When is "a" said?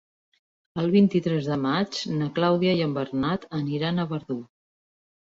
4.05-4.07